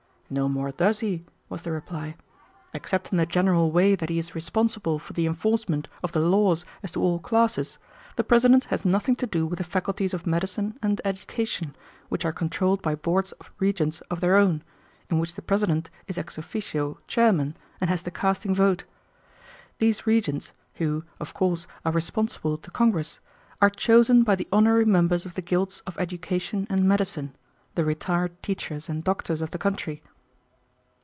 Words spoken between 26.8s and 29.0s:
medicine, the retired teachers